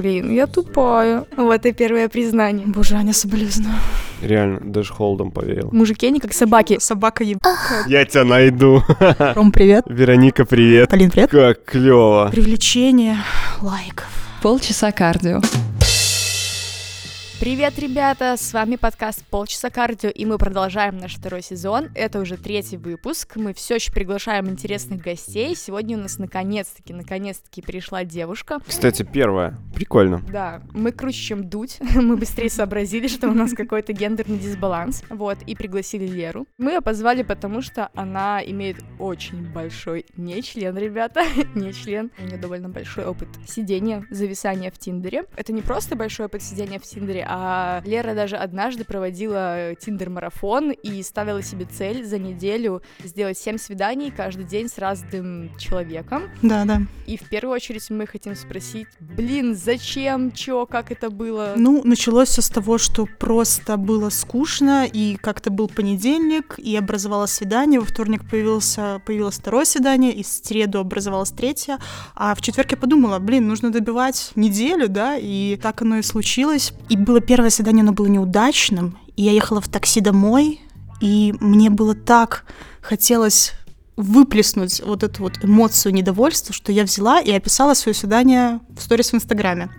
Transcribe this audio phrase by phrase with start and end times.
[0.00, 1.26] Блин, я тупая.
[1.36, 2.66] Вот и первое признание.
[2.66, 3.74] Боже, Аня, соболезную.
[4.22, 5.68] Реально, даже холодом повеял.
[5.72, 6.78] Мужики, они как собаки.
[6.80, 7.38] Собака еб...
[7.86, 8.82] Я тебя найду.
[9.18, 9.84] Ром, привет.
[9.86, 10.88] Вероника, привет.
[10.88, 11.30] Полин, привет.
[11.30, 12.30] Как клево.
[12.32, 13.18] Привлечение
[13.60, 14.08] лайков.
[14.42, 15.42] Полчаса кардио.
[17.40, 18.36] Привет, ребята!
[18.36, 21.88] С вами подкаст «Полчаса кардио», и мы продолжаем наш второй сезон.
[21.94, 23.36] Это уже третий выпуск.
[23.36, 25.56] Мы все еще приглашаем интересных гостей.
[25.56, 28.58] Сегодня у нас наконец-таки, наконец-таки пришла девушка.
[28.66, 29.56] Кстати, первое.
[29.74, 30.20] Прикольно.
[30.30, 31.78] Да, мы круче, чем дуть.
[31.94, 35.02] Мы быстрее сообразили, что у нас какой-то гендерный дисбаланс.
[35.08, 36.46] Вот, и пригласили Леру.
[36.58, 41.24] Мы ее позвали, потому что она имеет очень большой не член, ребята.
[41.54, 42.10] не член.
[42.18, 45.24] У нее довольно большой опыт сидения, зависания в Тиндере.
[45.36, 51.00] Это не просто большой опыт сидения в Тиндере, а Лера даже однажды проводила тиндер-марафон и
[51.04, 56.24] ставила себе цель за неделю сделать 7 свиданий каждый день с разным человеком.
[56.42, 56.82] Да, да.
[57.06, 61.52] И в первую очередь мы хотим спросить, блин, зачем, чё, как это было?
[61.56, 67.30] Ну, началось все с того, что просто было скучно, и как-то был понедельник, и образовалось
[67.30, 71.78] свидание, во вторник появился, появилось второе свидание, и в среду образовалось третье,
[72.16, 76.72] а в четверг я подумала, блин, нужно добивать неделю, да, и так оно и случилось.
[76.88, 80.60] И было первое свидание, оно было неудачным, и я ехала в такси домой,
[81.00, 82.44] и мне было так
[82.80, 83.52] хотелось
[83.96, 89.12] выплеснуть вот эту вот эмоцию недовольства, что я взяла и описала свое свидание в сторис
[89.12, 89.70] в Инстаграме.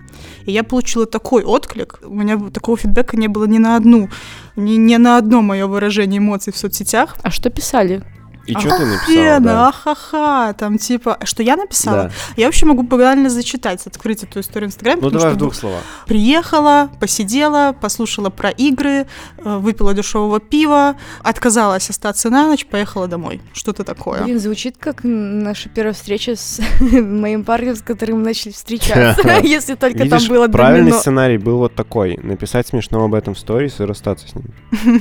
[0.45, 1.99] И я получила такой отклик.
[2.03, 4.09] У меня такого фидбэка не было ни на одну,
[4.55, 7.17] ни, ни на одно мое выражение эмоций в соцсетях.
[7.23, 8.03] А что писали?
[8.45, 9.39] И что ты написала?
[9.39, 9.67] Да?
[9.69, 12.03] ахаха, там типа, что я написала?
[12.03, 12.11] Да.
[12.37, 15.01] Я вообще могу банально зачитать, открыть эту историю в Инстаграме.
[15.01, 15.81] Ну потому давай что в двух словах.
[16.07, 19.05] Приехала, посидела, послушала про игры,
[19.37, 23.41] э, выпила дешевого пива, отказалась остаться на ночь, поехала домой.
[23.53, 24.23] Что-то такое.
[24.23, 26.59] Блин, звучит как наша первая встреча с
[26.91, 31.75] моим парнем, с которым мы начали встречаться, если только там было правильный сценарий был вот
[31.75, 32.17] такой.
[32.17, 34.45] Написать смешно об этом в сторис и расстаться с ним.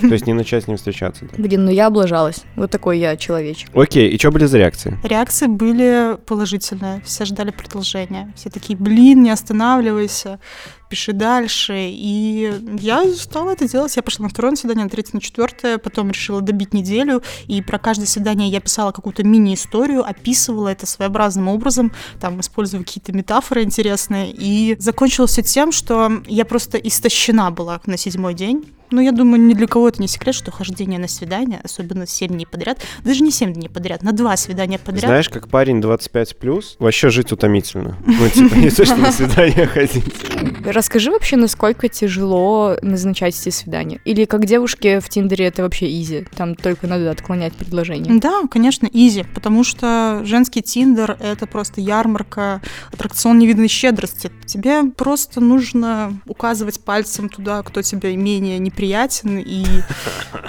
[0.00, 1.26] То есть не начать с ним встречаться.
[1.36, 2.42] Блин, ну я облажалась.
[2.56, 3.70] Вот такой я человечек.
[3.74, 4.98] Окей, и что были за реакции?
[5.04, 8.32] Реакции были положительные, все ждали продолжения.
[8.36, 10.40] Все такие, блин, не останавливайся,
[10.90, 11.74] пиши дальше.
[11.78, 13.96] И я стала это делать.
[13.96, 17.22] Я пошла на второе свидание, на третье, на четвертое, потом решила добить неделю.
[17.46, 23.12] И про каждое свидание я писала какую-то мини-историю, описывала это своеобразным образом, там, используя какие-то
[23.12, 24.30] метафоры интересные.
[24.32, 28.64] И закончилось все тем, что я просто истощена была на седьмой день.
[28.90, 32.28] Ну, я думаю, ни для кого это не секрет, что хождение на свидание, особенно 7
[32.28, 35.04] дней подряд, даже не 7 дней подряд, на два свидания подряд.
[35.04, 37.96] Знаешь, как парень 25 плюс, вообще жить утомительно.
[38.04, 40.04] Ну, типа, не то, что на свидание ходить.
[40.80, 44.00] Расскажи вообще, насколько тяжело назначать эти свидания?
[44.06, 46.26] Или как девушке в Тиндере это вообще изи?
[46.34, 48.18] Там только надо отклонять предложение.
[48.18, 52.62] Да, конечно, изи, потому что женский Тиндер— это просто ярмарка,
[52.94, 54.32] аттракцион невиданной щедрости.
[54.46, 59.66] Тебе просто нужно указывать пальцем туда, кто тебе менее неприятен, и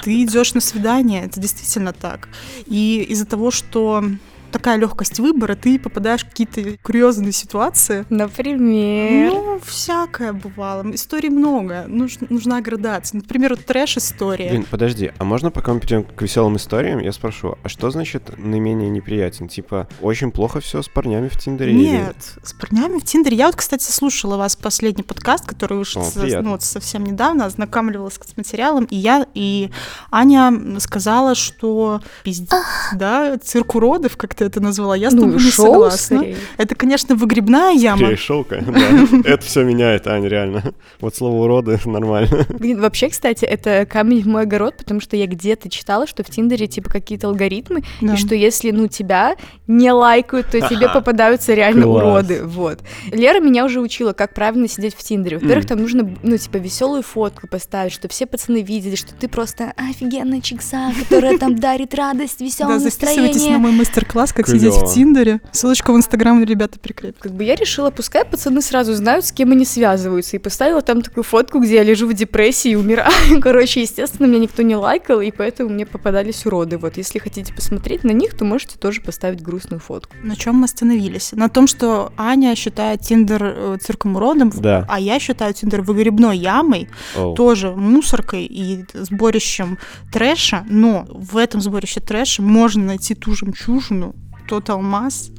[0.01, 1.25] ты идешь на свидание.
[1.25, 2.29] Это действительно так.
[2.67, 4.01] И из-за того, что
[4.51, 8.05] такая легкость выбора, ты попадаешь в какие-то курьезные ситуации.
[8.09, 9.31] Например...
[9.33, 10.83] Ну, всякое бывало.
[10.93, 11.85] Историй много.
[11.87, 13.17] Нуж- нужна градация.
[13.19, 14.49] Например, вот трэш-история.
[14.49, 18.31] Блин, подожди, а можно пока мы перейдем к веселым историям, я спрошу, а что значит
[18.37, 19.47] наименее неприятен?
[19.47, 21.71] Типа, очень плохо все с парнями в Тиндере?
[21.71, 23.37] или- Нет, с парнями в Тиндере.
[23.37, 27.45] Я вот, кстати, слушала вас последний подкаст, который вышел О, со- ну, вот совсем недавно,
[27.45, 29.69] ознакомливалась с материалом, и я, и
[30.11, 32.51] Аня сказала, что пиздец,
[32.95, 36.17] да, цирк уродов, как ты это назвала, я с Ну, тобой не шоу, согласна.
[36.17, 36.35] скорее.
[36.57, 37.97] Это, конечно, выгребная яма.
[37.97, 39.19] Скорее, шелка, да.
[39.29, 40.63] Это все меняет, Ань, реально.
[40.99, 42.47] Вот слово уроды нормально.
[42.49, 46.65] Вообще, кстати, это камень в мой огород, потому что я где-то читала, что в Тиндере,
[46.65, 48.15] типа, какие-то алгоритмы, Да.
[48.15, 49.35] и что если, ну, тебя
[49.67, 52.03] не лайкают, то тебе попадаются реально Класс.
[52.03, 52.79] уроды, вот.
[53.11, 55.37] Лера меня уже учила, как правильно сидеть в Тиндере.
[55.37, 59.73] Во-первых, там нужно, ну, типа, веселую фотку поставить, что все пацаны видели, что ты просто
[59.77, 63.57] офигенная чикса, которая там дарит радость, веселое Да, записывайтесь на настроение.
[63.59, 64.59] мой мастер-класс, как Клёво.
[64.59, 65.41] сидеть в Тиндере.
[65.51, 67.17] Ссылочку в Инстаграм ребята прикрепят.
[67.21, 71.01] Как бы я решила, пускай пацаны сразу знают, с кем они связываются, и поставила там
[71.01, 73.11] такую фотку, где я лежу в депрессии и умираю.
[73.41, 76.77] Короче, естественно, меня никто не лайкал, и поэтому мне попадались уроды.
[76.77, 80.15] Вот, если хотите посмотреть на них, то можете тоже поставить грустную фотку.
[80.23, 81.31] На чем мы остановились?
[81.33, 84.85] На том, что Аня считает Тиндер э, цирком уродом, Да.
[84.89, 87.35] а я считаю Тиндер выгребной ямой, Оу.
[87.35, 89.77] тоже мусоркой и сборищем
[90.11, 94.15] трэша, но в этом сборище трэша можно найти ту жемчужину,
[94.51, 95.31] тот алмаз,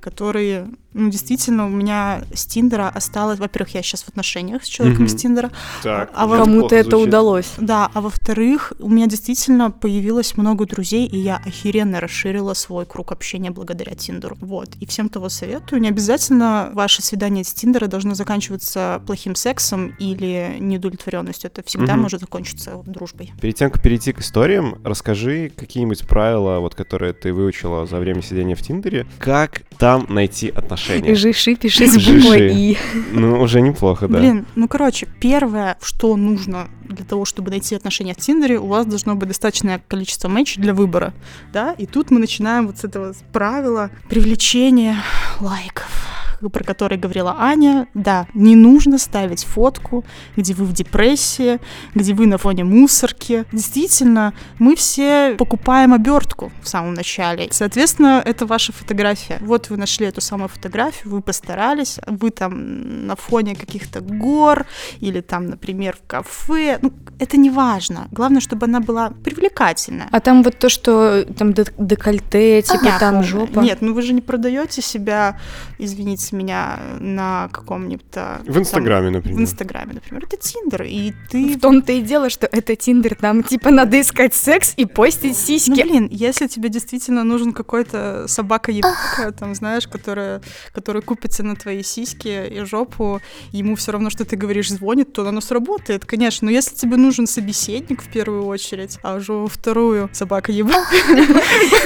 [0.00, 3.38] которые, ну, действительно, у меня с Тиндера осталось...
[3.38, 5.08] Во-первых, я сейчас в отношениях с человеком Мгм.
[5.08, 5.50] с Тиндера.
[5.82, 7.08] Так, А уже Кому-то неплохо это звучит.
[7.08, 7.52] удалось.
[7.58, 13.12] Да, а во-вторых, у меня действительно появилось много друзей, и я охеренно расширила свой круг
[13.12, 14.36] общения благодаря Тиндеру.
[14.40, 14.70] Вот.
[14.80, 15.80] И всем того советую.
[15.82, 21.50] Не обязательно ваше свидание с Тиндера должно заканчиваться плохим сексом или неудовлетворенностью.
[21.52, 22.02] Это всегда Мгм.
[22.02, 23.32] может закончиться дружбой.
[23.40, 28.22] Перед тем, как перейти к историям, расскажи какие-нибудь правила, вот, которые ты выучила за время
[28.22, 29.06] сидения в Тиндере.
[29.18, 30.85] Как там найти отношения?
[31.14, 32.12] Жиши, пиши с Жиши.
[32.14, 32.78] буквой И.
[33.12, 34.18] Ну, уже неплохо, да.
[34.18, 38.86] Блин, ну короче, первое, что нужно для того, чтобы найти отношения в Тиндере, у вас
[38.86, 41.12] должно быть достаточное количество матчей для выбора,
[41.52, 44.96] да, и тут мы начинаем вот с этого правила привлечения
[45.40, 46.06] лайков
[46.40, 50.04] про который говорила Аня, да, не нужно ставить фотку,
[50.36, 51.58] где вы в депрессии,
[51.94, 53.44] где вы на фоне мусорки.
[53.52, 57.48] Действительно, мы все покупаем обертку в самом начале.
[57.50, 59.38] Соответственно, это ваша фотография.
[59.40, 64.66] Вот вы нашли эту самую фотографию, вы постарались, вы там на фоне каких-то гор
[65.00, 66.78] или там, например, в кафе.
[66.82, 68.08] Ну, это не важно.
[68.10, 70.08] Главное, чтобы она была привлекательная.
[70.10, 72.98] А там вот то, что там дек- декольте, типа Понятно.
[73.00, 73.60] там жопа.
[73.60, 75.38] Нет, ну вы же не продаете себя,
[75.78, 78.04] извините меня, на каком-нибудь...
[78.16, 79.38] а, В Инстаграме, там, например.
[79.38, 80.24] В Инстаграме, например.
[80.24, 81.54] Это Тиндер, и ты...
[81.56, 85.46] В том-то и дело, что это Тиндер, там типа надо искать секс и постить Ну,
[85.46, 85.82] сиськи.
[85.82, 90.40] блин, если тебе действительно нужен какой-то собака ебака, там, знаешь, которая,
[90.72, 93.20] который купится на твои сиськи и жопу,
[93.52, 96.46] ему все равно, что ты говоришь, звонит, то оно сработает, конечно.
[96.46, 100.94] Но если тебе нужен собеседник в первую очередь, а уже во вторую собака ебака,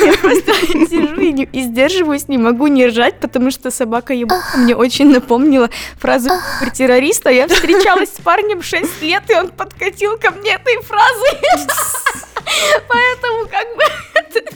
[0.05, 0.53] Я просто
[0.89, 6.31] сижу и сдерживаюсь, не могу не ржать, потому что собака ебака мне очень напомнила фразу
[6.61, 7.31] про террориста.
[7.31, 11.41] Я встречалась с парнем 6 лет, и он подкатил ко мне этой фразой.
[12.89, 13.83] Поэтому как бы...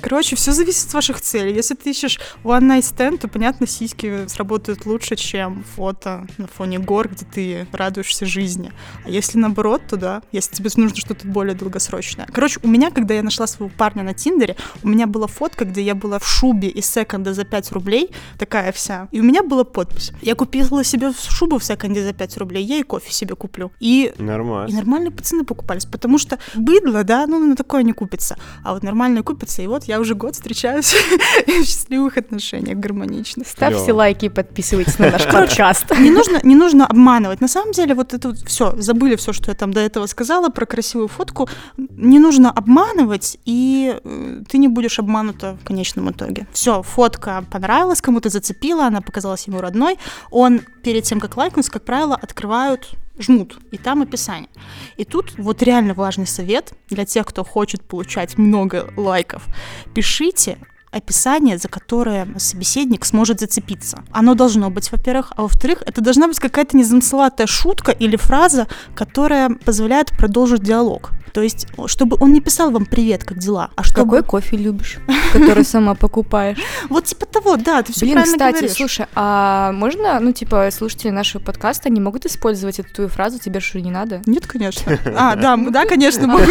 [0.00, 1.54] Короче, все зависит от ваших целей.
[1.54, 6.78] Если ты ищешь one night stand, то, понятно, сиськи сработают лучше, чем фото на фоне
[6.78, 8.72] гор, где ты радуешься жизни.
[9.04, 12.26] А если наоборот, то да, если тебе нужно что-то более долгосрочное.
[12.32, 15.82] Короче, у меня, когда я нашла своего парня на Тиндере, у меня была фотка, где
[15.82, 19.08] я была в шубе из секонда за 5 рублей, такая вся.
[19.10, 20.12] И у меня была подпись.
[20.20, 23.72] Я купила себе шубу в секонде за 5 рублей, я и кофе себе куплю.
[23.80, 24.74] И и Нормально.
[24.74, 28.36] нормальные пацаны покупались, потому что быдло, да, ну на такое не купится.
[28.62, 30.94] А вот нормальные купятся, и вот я уже год встречаюсь
[31.46, 33.46] в счастливых отношениях, гармоничных.
[33.46, 35.96] Ставьте лайки и подписывайтесь на наш подкаст.
[35.98, 37.40] Не нужно, не нужно обманывать.
[37.40, 40.48] На самом деле, вот это вот все, забыли все, что я там до этого сказала
[40.48, 41.48] про красивую фотку.
[41.76, 46.46] Не нужно обманывать, и э, ты не будешь обманута в конечном итоге.
[46.52, 49.98] Все, фотка понравилась, кому-то зацепила, она показалась ему родной.
[50.30, 54.50] Он перед тем, как лайкнуть, как правило, открывают жмут, и там описание.
[54.96, 59.46] И тут вот реально важный совет для тех, кто хочет получать много лайков.
[59.94, 60.58] Пишите
[60.90, 64.04] описание, за которое собеседник сможет зацепиться.
[64.12, 69.50] Оно должно быть, во-первых, а во-вторых, это должна быть какая-то незамысловатая шутка или фраза, которая
[69.50, 71.10] позволяет продолжить диалог.
[71.34, 74.04] То есть, чтобы он не писал вам «Привет, как дела?», а чтобы...
[74.04, 74.98] Какой кофе любишь,
[75.32, 76.58] который сама покупаешь?
[76.88, 78.76] Вот типа того, да, ты все правильно кстати, говоришь.
[78.76, 83.58] слушай, а можно, ну, типа, слушатели нашего подкаста не могут использовать эту твою фразу, тебе
[83.58, 84.22] что, не надо?
[84.26, 84.96] Нет, конечно.
[85.16, 86.44] А, да, да, конечно, могу.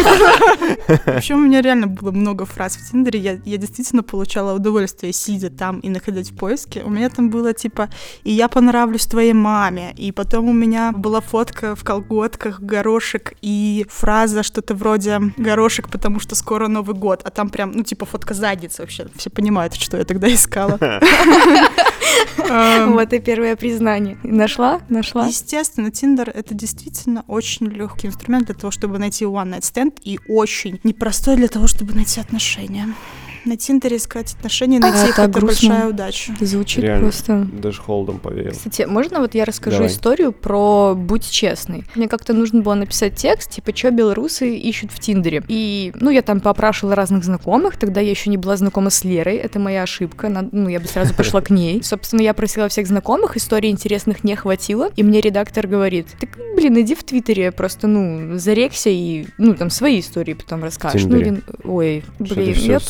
[1.06, 3.20] Причем у меня реально было много фраз в Тиндере.
[3.20, 6.82] Я, я действительно получала удовольствие, сидя там и находить в поиске.
[6.84, 7.88] У меня там было типа
[8.24, 9.94] «И я понравлюсь твоей маме».
[9.96, 16.20] И потом у меня была фотка в колготках, горошек, и фраза что-то вроде «Горошек, потому
[16.20, 17.22] что скоро Новый год».
[17.24, 19.06] А там прям, ну, типа фотка задницы вообще.
[19.16, 20.78] Все понимают, что я тогда искала.
[22.38, 24.18] Эм, Вот и первое признание.
[24.22, 24.80] Нашла?
[24.88, 25.26] Нашла?
[25.26, 30.18] Естественно, Тиндер— это действительно очень легкий инструмент для того, чтобы найти one night stand и
[30.28, 32.94] очень непростой для того, чтобы найти отношения.
[33.44, 35.68] На Тиндере искать отношения, найти Это их— это грустно.
[35.68, 36.32] большая удача.
[36.40, 37.02] Звучит Реально.
[37.02, 37.46] просто...
[37.52, 38.52] Даже холодом поверил.
[38.52, 39.90] Кстати, можно вот я расскажу Давай.
[39.92, 41.84] историю про «Будь честный».
[41.94, 45.42] Мне как-то нужно было написать текст, типа, что белорусы ищут в Тиндере.
[45.48, 49.36] И, ну, я там попрашивала разных знакомых, тогда я еще не была знакома с Лерой,
[49.36, 51.82] это моя ошибка, Надо- ну, я бы сразу пошла к ней.
[51.82, 56.80] Собственно, я просила всех знакомых, историй интересных не хватило, и мне редактор говорит, так, блин,
[56.80, 61.04] иди в Твиттере, просто, ну, зарекся и, ну, там, свои истории потом расскажешь.
[61.04, 62.84] Ну, или- ой, блин, я в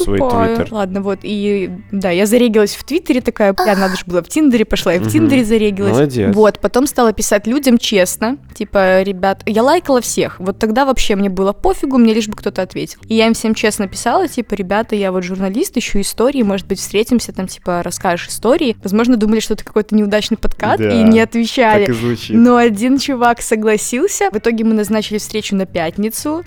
[0.45, 0.57] тупая.
[0.57, 0.75] Твиттер?
[0.75, 4.65] Ладно, вот, и, да, я зарегилась в Твиттере, такая, бля, надо же было в Тиндере,
[4.65, 5.11] пошла и в.
[5.11, 5.93] Тиндере зарегилась.
[5.93, 6.35] Молодец.
[6.35, 11.29] Вот, потом стала писать людям честно, типа, ребят, я лайкала всех, вот тогда вообще мне
[11.29, 13.01] было пофигу, мне лишь бы кто-то ответил.
[13.09, 16.79] И я им всем честно писала, типа, ребята, я вот журналист, ищу истории, может быть,
[16.79, 18.77] встретимся, там, типа, расскажешь истории.
[18.83, 21.87] Возможно, думали, что это какой-то неудачный подкат, Да, и не отвечали.
[21.87, 22.37] Так и звучит.
[22.37, 24.31] Но один чувак согласился.
[24.31, 26.45] В итоге мы назначили встречу на пятницу.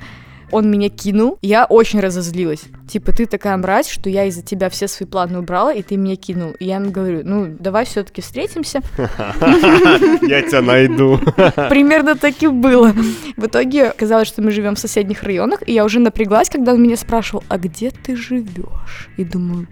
[0.52, 1.38] Он меня кинул.
[1.42, 2.62] Я очень разозлилась.
[2.88, 6.16] Типа, ты такая мразь, что я из-за тебя все свои планы убрала, и ты меня
[6.16, 6.52] кинул.
[6.60, 8.82] И я ему говорю, ну, давай все таки встретимся.
[8.98, 11.18] Я тебя найду.
[11.70, 12.94] Примерно так и было.
[13.36, 16.82] В итоге оказалось, что мы живем в соседних районах, и я уже напряглась, когда он
[16.82, 19.10] меня спрашивал, а где ты живешь?
[19.18, 19.68] И думаю,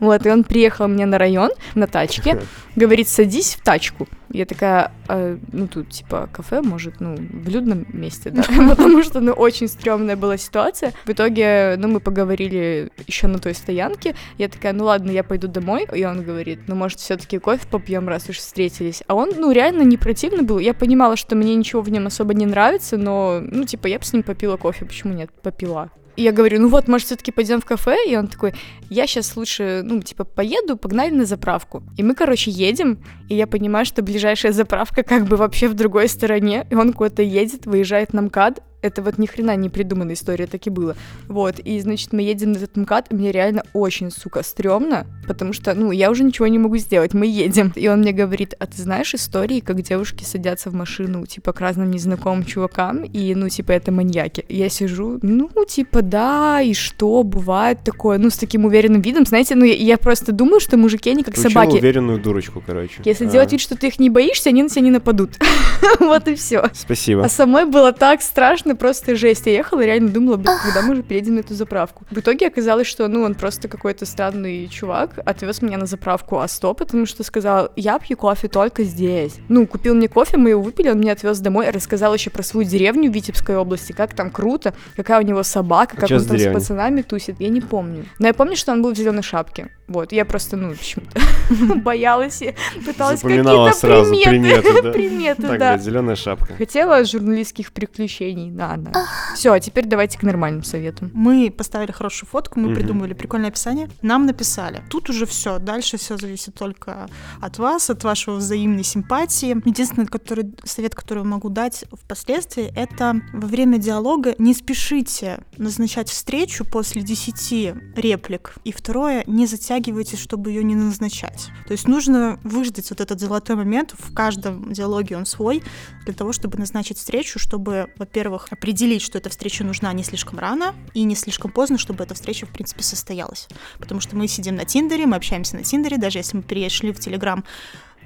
[0.00, 2.40] вот, и он приехал мне на район на тачке,
[2.76, 4.08] говорит, садись в тачку.
[4.30, 9.20] Я такая, а, ну тут типа кафе, может, ну в людном месте, да, потому что,
[9.20, 10.92] ну очень стрёмная была ситуация.
[11.06, 14.14] В итоге, ну мы поговорили еще на той стоянке.
[14.36, 15.86] Я такая, ну ладно, я пойду домой.
[15.94, 19.02] И он говорит, ну может все-таки кофе попьем, раз уж встретились.
[19.06, 20.58] А он, ну реально не противный был.
[20.58, 24.04] Я понимала, что мне ничего в нем особо не нравится, но, ну типа я бы
[24.04, 25.90] с ним попила кофе, почему нет, попила.
[26.18, 27.96] И я говорю, ну вот, может, все-таки пойдем в кафе?
[28.08, 28.52] И он такой,
[28.90, 31.84] я сейчас лучше, ну, типа, поеду, погнали на заправку.
[31.96, 36.08] И мы, короче, едем, и я понимаю, что ближайшая заправка как бы вообще в другой
[36.08, 40.46] стороне, и он куда-то едет, выезжает на МКАД, это вот ни хрена не придуманная история,
[40.46, 40.96] так и было.
[41.28, 45.52] Вот, и, значит, мы едем на этот МКАД, и мне реально очень, сука, стрёмно, потому
[45.52, 47.72] что, ну, я уже ничего не могу сделать, мы едем.
[47.74, 51.60] И он мне говорит, а ты знаешь истории, как девушки садятся в машину, типа, к
[51.60, 54.44] разным незнакомым чувакам, и, ну, типа, это маньяки.
[54.48, 59.54] Я сижу, ну, типа, да, и что, бывает такое, ну, с таким уверенным видом, знаете,
[59.54, 61.76] ну, я, я просто думаю, что мужики, они как Учила собаки.
[61.76, 63.00] уверенную дурочку, короче.
[63.04, 65.30] Если А, делать вид, что ты их не боишься, они на тебя не нападут.
[66.00, 66.70] Вот и все.
[66.74, 67.24] Спасибо.
[67.24, 69.46] А самой было так страшно, просто жесть.
[69.46, 72.04] Я ехала и реально думала, блин, когда мы уже приедем на эту заправку.
[72.10, 76.74] В итоге оказалось, что, ну, он просто какой-то странный чувак, отвез меня на заправку А100,
[76.74, 79.34] потому что сказал, я пью кофе только здесь.
[79.48, 82.68] Ну, купил мне кофе, мы его выпили, он меня отвез домой, рассказал еще про свою
[82.68, 86.24] деревню в Витебской области, как там круто, какая у него собака, А как чё он
[86.24, 87.36] там с пацанами тусит.
[87.38, 88.04] Я не помню.
[88.18, 89.70] Но я помню, что он был в зеленой шапке.
[89.88, 91.18] Вот, я просто, ну, почему-то
[91.76, 95.78] боялась и пыталась какие-то приметы, приметы, да?
[95.88, 96.54] зеленая шапка.
[96.56, 98.92] Хотела журналистских приключений, надо.
[99.34, 101.10] Все, а теперь давайте к нормальным советам.
[101.14, 102.74] Мы поставили хорошую фотку, мы Мгм.
[102.74, 103.88] придумали прикольное описание.
[104.02, 104.82] Нам написали.
[104.90, 105.58] Тут уже все.
[105.58, 107.08] Дальше все зависит только
[107.40, 109.56] от вас, от вашего взаимной симпатии.
[109.64, 116.08] Единственный который, совет, который я могу дать впоследствии, это во время диалога не спешите назначать
[116.10, 118.54] встречу после 10 реплик.
[118.64, 121.48] И второе, не затягивайте, чтобы ее не назначать.
[121.66, 123.94] То есть нужно выждать вот этот золотой момент.
[123.98, 125.62] В каждом диалоге он свой,
[126.04, 130.74] для того, чтобы назначить встречу, чтобы, во-первых, определить, что эта встреча нужна не слишком рано
[130.94, 133.48] и не слишком поздно, чтобы эта встреча, в принципе, состоялась.
[133.78, 137.00] Потому что мы сидим на Тиндере, мы общаемся на Тиндере, даже если мы перешли в
[137.00, 137.44] Телеграм,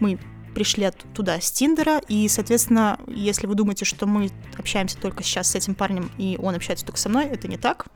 [0.01, 0.19] мы
[0.55, 5.55] пришли туда с Тиндера, и, соответственно, если вы думаете, что мы общаемся только сейчас с
[5.55, 7.87] этим парнем, и он общается только со мной, это не так.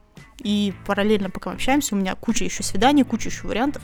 [0.42, 3.82] И параллельно, пока мы общаемся, у меня куча еще свиданий, куча еще вариантов,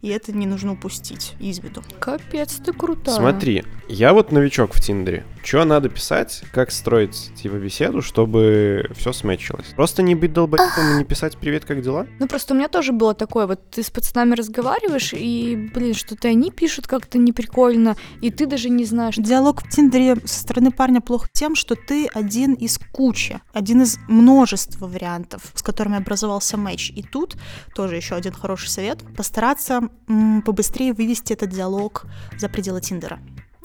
[0.00, 1.82] и это не нужно упустить из виду.
[1.98, 3.16] Капец, ты крутая.
[3.16, 5.24] Смотри, я вот новичок в Тиндере.
[5.44, 9.66] Что надо писать, как строить типа беседу, чтобы все сметчилось?
[9.76, 12.06] Просто не быть долбоебом и не писать «Привет, как дела»?
[12.18, 16.28] Ну просто у меня тоже было такое, вот ты с пацанами разговариваешь, и, блин, что-то
[16.28, 19.16] они пишут как-то неприкольно, и ты даже не знаешь.
[19.16, 23.98] Диалог в Тиндере со стороны парня плох тем, что ты один из кучи, один из
[24.08, 26.90] множества вариантов, с которыми образовался матч.
[26.90, 27.36] И тут
[27.74, 29.00] тоже еще один хороший совет.
[29.14, 32.06] Постараться м, побыстрее вывести этот диалог
[32.38, 33.18] за пределы Тиндера.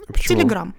[0.08, 0.36] Почему?
[0.38, 0.74] Телеграм.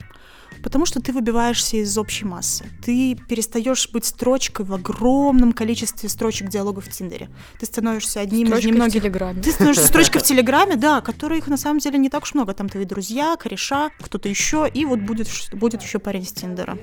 [0.64, 2.66] Потому что ты выбиваешься из общей массы.
[2.84, 7.30] Ты перестаешь быть строчкой в огромном количестве строчек диалогов в Тиндере.
[7.60, 9.42] Ты становишься одним Строчка из в немногих Телеграме.
[9.42, 12.54] ты становишься строчкой в Телеграме, да, которых на самом деле не так уж много.
[12.54, 16.78] Там твои друзья, кореша, кто-то еще, и вот будет, будет еще парень с Тиндера.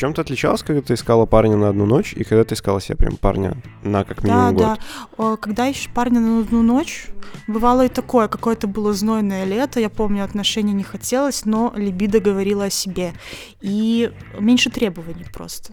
[0.00, 2.80] В чем ты отличалась, когда ты искала парня на одну ночь, и когда ты искала
[2.80, 4.68] себе прям парня на как Да, минимум да.
[4.68, 4.78] год?
[5.16, 7.06] О, Когда ищешь парня на одну ночь,
[7.46, 12.64] бывало и такое, какое-то было знойное лето, я помню, отношений не хотелось, но либидо говорила
[12.64, 13.12] о себе.
[13.60, 15.72] И меньше требований просто.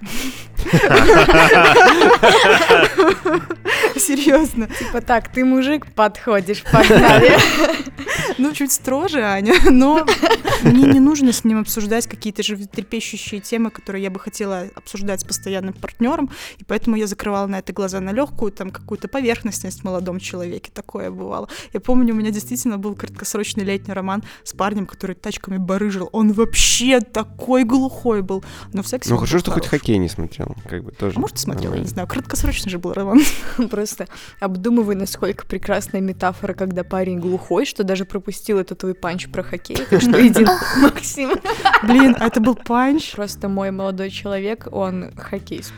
[3.98, 4.67] Серьезно.
[4.67, 7.31] Типа так, ты мужик, подходишь, погнали.
[8.38, 10.05] Ну, чуть строже, Аня, но
[10.63, 15.24] мне не нужно с ним обсуждать какие-то животрепещущие темы, которые я бы хотела обсуждать с
[15.24, 19.84] постоянным партнером, и поэтому я закрывала на это глаза на легкую, там, какую-то поверхностность в
[19.84, 21.50] молодом человеке, такое бывало.
[21.74, 26.10] Я помню, у меня действительно был краткосрочный летний роман с парнем, который тачками барыжил.
[26.12, 28.43] Он вообще такой глухой был,
[28.74, 29.81] но в сексе Ну хорошо, что хоть хорош.
[29.81, 31.15] хоккей не смотрел, как бы тоже.
[31.17, 32.07] А может, и смотрела, я не знаю.
[32.07, 33.22] Краткосрочный же был роман.
[33.69, 34.07] Просто
[34.39, 39.77] обдумывай, насколько прекрасная метафора, когда парень глухой, что даже пропустил это твой панч про хоккей.
[39.89, 40.45] Так что иди,
[40.81, 41.31] Максим.
[41.83, 43.12] Блин, а это был панч.
[43.13, 45.71] Просто мой молодой человек, он хоккей с-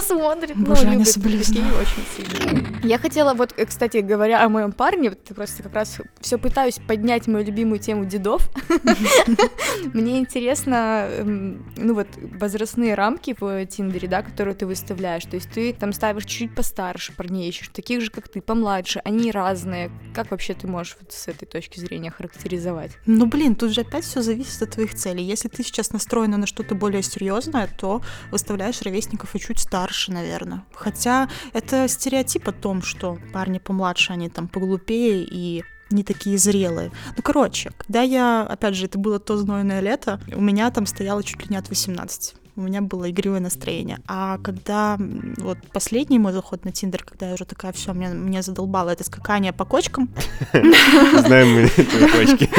[0.06, 0.56] смотрит.
[0.56, 1.64] ну, Боже, любит соболезную.
[1.64, 2.80] детей очень сильно.
[2.82, 7.26] Я хотела, вот, э, кстати, говоря о моем парне, просто как раз все пытаюсь поднять
[7.26, 8.48] мою любимую тему дедов.
[9.92, 15.24] Мне интересно, эм, ну вот, возрастные рамки в Тиндере, да, которые ты выставляешь.
[15.24, 19.00] То есть ты там ставишь чуть постарше парней, ищешь таких же, как ты, помладше.
[19.04, 19.90] Они разные.
[20.14, 22.92] Как вообще ты можешь вот с этой точки зрения характеризовать?
[23.06, 25.24] Ну, блин, тут же опять все зависит от твоих целей.
[25.24, 30.64] Если ты сейчас настроена на что-то более серьезное, то выставляешь ровесников и чуть старше, наверное.
[30.72, 36.92] Хотя это стереотип о том, что парни помладше, они там поглупее и не такие зрелые.
[37.16, 41.22] Ну, короче, когда я, опять же, это было то знойное лето, у меня там стояло
[41.22, 43.98] чуть ли не от 18 у меня было игривое настроение.
[44.06, 44.98] А когда
[45.38, 49.04] вот последний мой заход на Тиндер, когда я уже такая, все, мне, мне задолбало это
[49.04, 50.08] скакание по кочкам,
[50.52, 52.50] Знаем мы твои точки.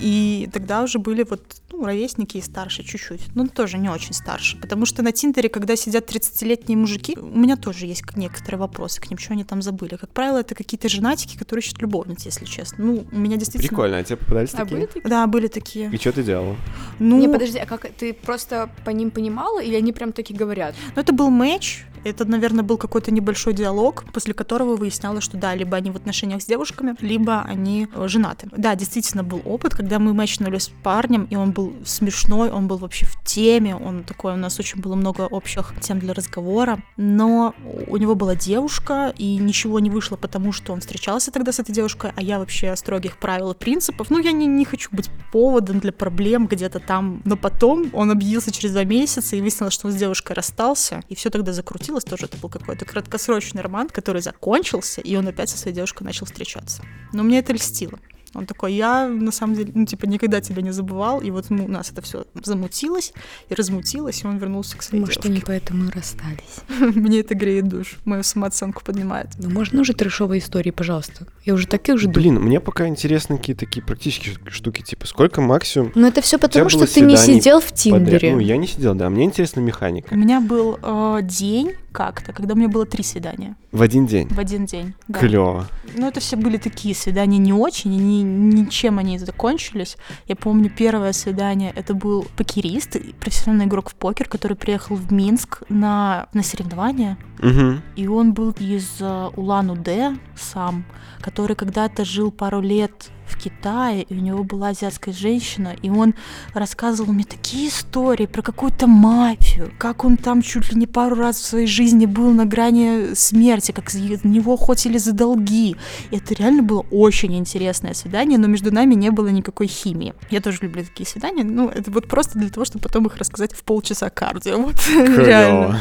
[0.00, 3.34] И тогда уже были вот ну, ровесники и старше чуть-чуть.
[3.34, 4.58] Ну, тоже не очень старше.
[4.60, 9.10] Потому что на Тиндере, когда сидят 30-летние мужики, у меня тоже есть некоторые вопросы к
[9.10, 9.96] ним, что они там забыли.
[9.96, 12.84] Как правило, это какие-то женатики, которые ищут любовниц, если честно.
[12.84, 13.68] Ну, у меня действительно...
[13.68, 15.04] Прикольно, а тебе попадались А были такие?
[15.04, 15.90] Да, были такие.
[15.92, 16.56] И что ты делала?
[16.98, 20.74] Ну, Не, подожди, а как ты просто по ним понимала, или они прям таки говорят?
[20.94, 25.54] ну, это был матч, это, наверное, был какой-то небольшой диалог, после которого выяснялось, что да,
[25.54, 28.48] либо они в отношениях с девушками, либо они э, женаты.
[28.56, 32.78] Да, действительно был опыт, когда мы матчнули с парнем, и он был смешной, он был
[32.78, 37.54] вообще в теме, он такой, у нас очень было много общих тем для разговора, но
[37.86, 41.72] у него была девушка, и ничего не вышло, потому что он встречался тогда с этой
[41.72, 45.80] девушкой, а я вообще строгих правил и принципов, ну, я не, не хочу быть поводом
[45.80, 49.92] для проблем где-то там, но потом он объявился через два месяца, и выяснилось, что он
[49.92, 55.00] с девушкой расстался, и все тогда закрутилось, тоже это был какой-то краткосрочный роман, который закончился,
[55.00, 56.82] и он опять со своей девушкой начал встречаться.
[57.12, 57.98] Но мне это льстило.
[58.34, 61.54] Он такой, я на самом деле, ну, типа, никогда тебя не забывал, и вот у
[61.54, 63.12] нас это все замутилось
[63.48, 65.32] и размутилось, и он вернулся к своей Может, девушке.
[65.32, 66.60] они поэтому и расстались.
[66.94, 69.28] Мне это греет душ, мою самооценку поднимает.
[69.38, 71.26] Ну, можно уже трешовые истории, пожалуйста?
[71.44, 72.10] Я уже таких жду.
[72.10, 76.68] Блин, мне пока интересны какие-то такие практические штуки, типа, сколько максимум Но это все потому,
[76.68, 77.80] что ты не сидел в подряд?
[77.80, 78.32] Тиндере.
[78.34, 80.14] Ну, я не сидел, да, мне интересна У механика.
[80.14, 84.28] меня был э, день как-то, когда у меня было три свидания В один день.
[84.28, 84.94] в один день.
[85.08, 85.18] Да.
[85.18, 85.66] Клево.
[85.96, 89.96] Ну, это все были такие свидания не очень, и ни, ничем они закончились.
[90.28, 95.64] Я помню, первое свидание, это был покерист, профессиональный игрок в покер, который приехал в Минск
[95.68, 97.18] на, на соревнования.
[97.40, 97.80] Угу.
[97.96, 100.84] И он был из э, Улан-Удэ сам,
[101.20, 106.14] который когда-то жил пару лет в Китае, и у него была азиатская женщина, и он
[106.54, 111.36] рассказывал мне такие истории про какую-то мафию, как он там чуть ли не пару раз
[111.36, 115.76] в своей жизни был на грани смерти, как него охотили за долги.
[116.10, 120.14] И это реально было очень интересное свидание, но между нами не было никакой химии.
[120.30, 123.52] Я тоже люблю такие свидания, ну, это вот просто для того, чтобы потом их рассказать
[123.52, 125.80] в полчаса кардио, вот реально.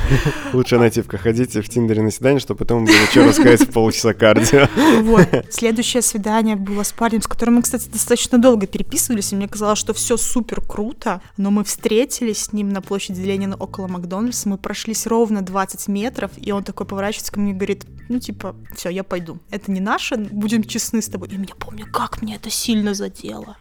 [0.53, 1.17] Лучше нативка.
[1.17, 4.67] Ходите в Тиндере на свидание, чтобы потом было что рассказать в полчаса кардио.
[5.01, 5.27] Вот.
[5.49, 9.77] Следующее свидание было с парнем, с которым мы, кстати, достаточно долго переписывались, и мне казалось,
[9.77, 14.57] что все супер круто, но мы встретились с ним на площади Ленина около Макдональдса, мы
[14.57, 18.89] прошлись ровно 20 метров, и он такой поворачивается ко мне и говорит, ну, типа, все,
[18.89, 19.37] я пойду.
[19.51, 21.29] Это не наше, будем честны с тобой.
[21.29, 23.55] И меня помню, как мне это сильно задело.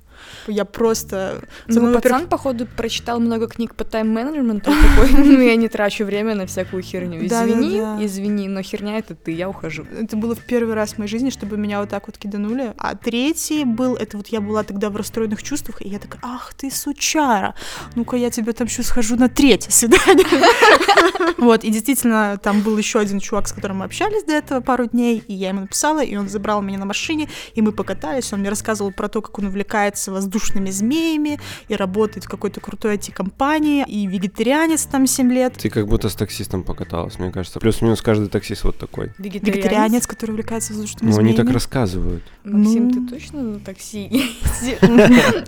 [0.47, 1.43] Я просто...
[1.67, 6.35] Ну, во-первых, пацан, походу, прочитал много книг по тайм-менеджменту, такой, ну, я не трачу время
[6.35, 7.25] на всякую херню.
[7.25, 9.85] Извини, извини, но херня это ты, я ухожу.
[9.85, 12.73] Это было в первый раз в моей жизни, чтобы меня вот так вот киданули.
[12.79, 16.55] А третий был, это вот я была тогда в расстроенных чувствах, и я такая, ах
[16.55, 17.55] ты сучара,
[17.95, 20.27] ну-ка я тебе там еще схожу на третье свидание.
[21.39, 24.87] Вот, и действительно, там был еще один чувак, с которым мы общались до этого пару
[24.87, 28.41] дней, и я ему написала, и он забрал меня на машине, и мы покатались, он
[28.41, 33.85] мне рассказывал про то, как он увлекается воздушными змеями, и работает в какой-то крутой IT-компании,
[33.87, 35.55] и вегетарианец там 7 лет.
[35.55, 37.61] Ты как будто с таксистом покаталась, мне кажется.
[37.61, 39.13] Плюс-минус каждый таксист вот такой.
[39.19, 41.55] Вегетарианец, который увлекается воздушными Ну, они так змеями.
[41.55, 42.23] рассказывают.
[42.45, 42.93] Максим, Ну.
[43.07, 44.05] ты точно на такси?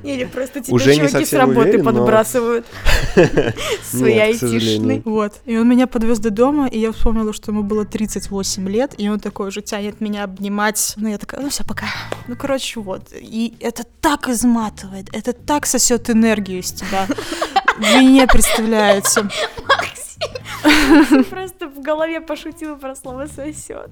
[0.02, 2.66] Или просто не чуваки с работы подбрасывают?
[3.83, 5.02] Свои айтишные.
[5.04, 5.35] Вот.
[5.46, 9.09] И он меня подвез до дома, и я вспомнила, что ему было 38 лет, и
[9.09, 10.94] он такой уже тянет меня обнимать.
[10.96, 11.87] Ну, я такая, ну все, пока.
[12.26, 13.09] Ну, короче, вот.
[13.12, 14.58] И это так изматывает,
[15.12, 17.07] это так сосет энергию из тебя.
[17.79, 19.29] Вы не представляете.
[21.09, 23.90] Ты просто в голове пошутила про слово сосет.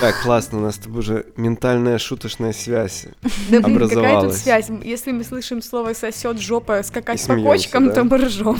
[0.00, 3.06] Так, классно, у нас с тобой уже ментальная шуточная связь.
[3.50, 4.70] Да блин, какая тут связь?
[4.82, 7.94] Если мы слышим слово сосет жопа, скакать по кочкам, да?
[7.94, 8.56] то мы ржем.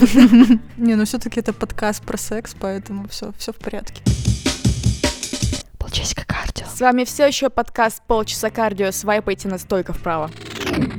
[0.77, 4.03] Не, ну все-таки это подкаст про секс, поэтому все, все в порядке.
[5.79, 6.67] Полчасика кардио.
[6.67, 8.91] С вами все еще подкаст полчаса кардио.
[8.91, 10.31] Свайпайте настойка вправо.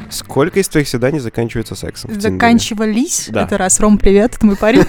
[0.10, 2.20] Сколько из твоих свиданий заканчивается сексом?
[2.20, 3.28] Заканчивались.
[3.30, 3.44] Да.
[3.44, 3.80] Это раз.
[3.80, 4.82] Ром, привет, это мой парень.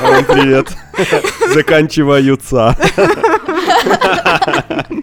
[0.00, 0.68] Ром, привет.
[1.54, 2.76] Заканчиваются.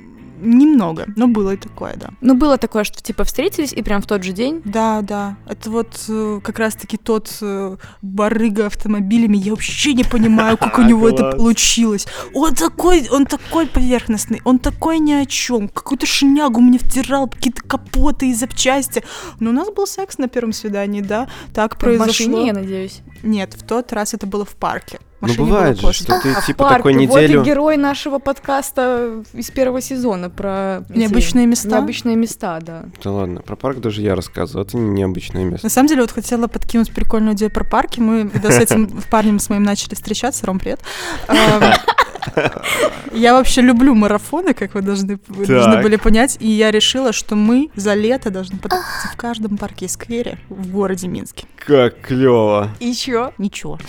[0.44, 2.10] Немного, но было и такое, да.
[2.22, 5.38] Ну, было такое, что типа встретились, и прям в тот же день Да, да.
[5.48, 9.38] Это вот э, как раз-таки тот э, барыга автомобилями.
[9.38, 12.08] Я вообще не понимаю, как у него это получилось.
[12.34, 15.68] Он такой, он такой поверхностный, он такой ни о чем.
[15.70, 19.04] Какую-то шнягу мне втирал, какие-то капоты и запчасти.
[19.40, 21.30] Но у нас был секс на первом свидании, да.
[21.54, 22.08] Так в произошло.
[22.08, 23.02] машине, я надеюсь.
[23.24, 25.00] Нет, в тот раз это было в парке.
[25.28, 27.44] Ну бывает же, что ты А типа парке, такой Вот и неделю...
[27.44, 31.70] герой нашего подкаста из первого сезона про Необычные места?
[31.70, 32.86] Необычные места, да.
[33.04, 35.66] Да ладно, про парк даже я рассказывал, это не необычное место.
[35.66, 38.00] На самом деле, вот хотела подкинуть прикольную идею про парки.
[38.00, 40.82] Мы, когда с этим парнем с моим начали встречаться, Ром, привет.
[43.14, 47.36] Я вообще люблю марафоны, как вы должны, вы должны были понять, и я решила, что
[47.36, 51.46] мы за лето должны податься в каждом парке и сквере в городе Минске.
[51.66, 52.70] Как клево.
[52.80, 53.32] И чё?
[53.38, 53.80] Ничего.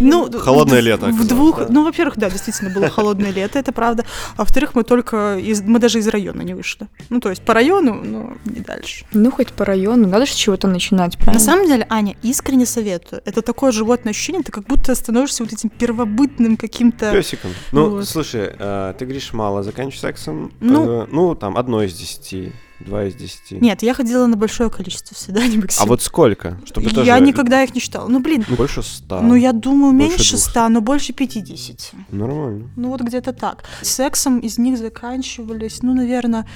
[0.00, 1.66] Ну, Холодное в- лето В двух, да?
[1.70, 4.04] ну, во-первых, да, действительно было холодное лето, это правда.
[4.36, 6.86] А во-вторых, мы только из, мы даже из района не вышли.
[7.10, 9.04] Ну, то есть по району, но не дальше.
[9.12, 11.34] ну, хоть по району, надо же с чего-то начинать, правильно?
[11.34, 13.22] На самом деле, Аня, искренне советую.
[13.24, 17.12] Это такое животное ощущение, ты как будто становишься вот этим первобытным каким-то...
[17.12, 17.50] Песиком.
[17.72, 18.08] Ну, Вот.
[18.08, 20.52] слушай, э, ты говоришь мало, заканчиваешь сексом.
[20.60, 21.02] Ну.
[21.02, 23.56] э, ну, там, одно из десяти, два из десяти.
[23.56, 25.82] Нет, я ходила на большое количество свиданий, Максим.
[25.82, 26.60] А вот сколько?
[26.64, 27.06] Чтобы тоже...
[27.06, 28.08] Я никогда их не считала.
[28.08, 29.20] Ну, блин, Ну, больше ста.
[29.20, 30.50] ну, я думаю, Больше меньше двухсот.
[30.50, 31.92] ста, но больше 50.
[32.10, 32.70] Нормально.
[32.76, 33.64] Ну, вот где-то так.
[33.82, 36.46] Сексом из них заканчивались, ну, наверное,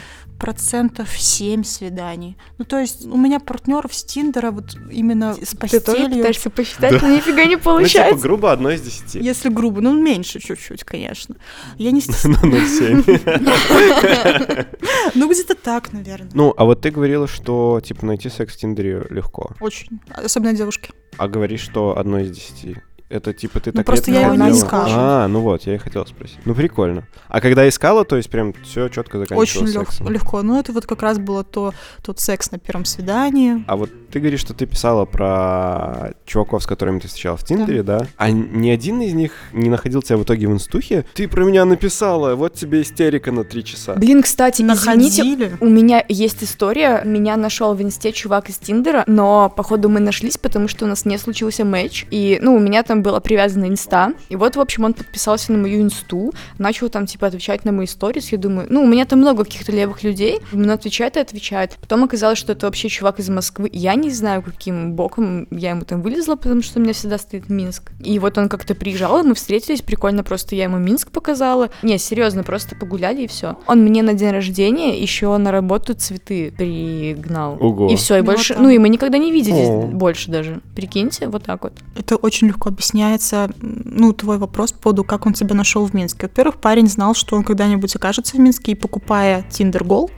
[0.42, 2.37] процентов 7 свиданий.
[2.59, 6.16] Ну, то есть у меня партнеров с Тиндера вот именно с Ты тоже постелью...
[6.16, 8.20] пытаешься посчитать, но нифига не Ну, типа, получается.
[8.20, 9.20] грубо одно из десяти.
[9.20, 11.37] Если грубо, ну, меньше чуть-чуть, конечно.
[11.78, 12.40] Я не стесняюсь.
[12.42, 14.66] Ну, 0,7.
[15.14, 16.31] Ну, где-то так, наверное.
[16.35, 19.52] Ну, а вот ты говорила, что, типа, найти секс в Тиндере легко.
[19.61, 20.00] Очень.
[20.11, 20.90] Особенно девушки.
[21.18, 22.78] А говоришь, что одно из десяти.
[23.12, 24.87] Это типа ты Ну, так просто я его не искала.
[24.88, 26.38] А, ну вот, я и хотел спросить.
[26.46, 27.05] Ну, прикольно.
[27.29, 30.09] А когда искала, то есть прям все четко Очень заканчивалось лег- сексом?
[30.11, 30.42] легко.
[30.42, 33.64] Ну, это вот как раз было то, тот секс на первом свидании.
[33.66, 37.83] А вот ты говоришь, что ты писала про чуваков, с которыми ты встречала в Тиндере,
[37.83, 38.07] да?
[38.16, 41.05] А ни один из них не находил тебя в итоге в инстухе?
[41.14, 43.94] Ты про меня написала, вот тебе истерика на три часа.
[43.94, 45.57] Блин, кстати, извините, Находили.
[45.61, 47.03] у меня есть история.
[47.05, 51.05] Меня нашел в инсте чувак из Тиндера, но, походу, мы нашлись, потому что у нас
[51.05, 52.07] не случился матч.
[52.11, 54.12] И, ну, у меня там была привязана инста.
[54.28, 57.86] И вот, в общем, он подписался на мою инсту, начал там, типа, отвечать на мои
[57.86, 58.32] сторис.
[58.32, 60.40] Я думаю, ну, у меня там много каких-то левых людей.
[60.52, 61.76] Он отвечает и отвечает.
[61.80, 63.68] Потом оказалось, что это вообще чувак из Москвы.
[63.72, 67.48] Я не знаю, каким боком я ему там вылезла, потому что у меня всегда стоит
[67.48, 67.92] Минск.
[68.00, 71.70] И вот он как-то приезжал, и мы встретились, прикольно, просто я ему Минск показала.
[71.82, 73.56] Не, серьезно, просто погуляли и все.
[73.66, 77.56] Он мне на день рождения еще на работу цветы пригнал.
[77.60, 77.88] Ого.
[77.90, 79.82] И все, и Ну, больше, вот ну и мы никогда не виделись О.
[79.82, 80.60] больше даже.
[80.74, 81.72] Прикиньте, вот так вот.
[81.96, 86.26] Это очень легко объясняется, ну, твой вопрос по поводу, как он тебя нашел в Минске.
[86.26, 90.12] Во-первых, парень знал, что он когда-нибудь окажется в Минске, и покупая Tinder Gold,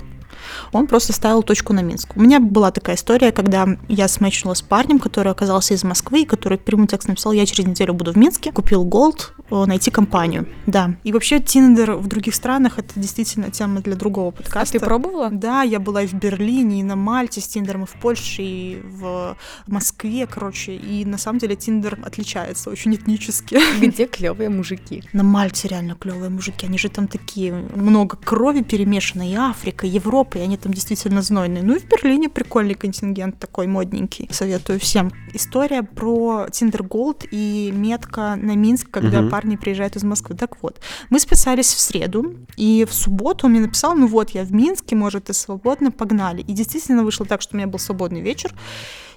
[0.72, 2.16] он просто ставил точку на Минск.
[2.16, 6.26] У меня была такая история, когда я смачнула с парнем, который оказался из Москвы, и
[6.26, 9.30] который прямым текстом написал, я через неделю буду в Минске, купил Gold,
[9.66, 10.46] найти компанию.
[10.66, 10.94] Да.
[11.04, 14.78] И вообще Тиндер в других странах это действительно тема для другого А подкаста.
[14.78, 15.30] ты пробовала?
[15.30, 18.80] Да, я была и в Берлине, и на Мальте с Тиндером, и в Польше, и
[18.84, 19.36] в
[19.66, 20.74] Москве, короче.
[20.74, 23.58] И на самом деле Тиндер отличается очень этнически.
[23.80, 25.02] Где клевые мужики?
[25.12, 29.90] На Мальте реально клевые мужики, они же там такие, много крови перемешано, и Африка, и
[29.90, 31.62] Европа, и они там действительно знойные.
[31.62, 34.28] Ну и в Берлине прикольный контингент такой модненький.
[34.30, 35.12] Советую всем.
[35.32, 39.30] История про Tinder Gold и метка на Минск, когда Мгм.
[39.44, 40.36] Парни приезжают из Москвы.
[40.36, 40.80] Так вот,
[41.10, 44.96] мы списались в среду, и в субботу он мне написал, ну вот, я в Минске,
[44.96, 46.40] может, ты свободно, погнали.
[46.40, 48.54] И действительно вышло так, что у меня был свободный вечер,